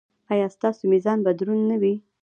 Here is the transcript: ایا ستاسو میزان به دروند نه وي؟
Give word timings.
ایا 0.33 0.47
ستاسو 0.55 0.83
میزان 0.91 1.17
به 1.25 1.31
دروند 1.37 1.63
نه 1.69 1.77
وي؟ 1.81 1.93